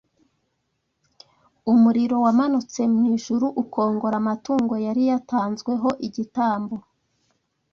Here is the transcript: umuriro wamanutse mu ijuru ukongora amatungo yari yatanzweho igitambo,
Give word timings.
umuriro 1.71 2.15
wamanutse 2.25 2.81
mu 2.93 3.01
ijuru 3.15 3.45
ukongora 3.63 4.15
amatungo 4.21 4.73
yari 4.85 5.01
yatanzweho 5.11 5.89
igitambo, 6.07 6.75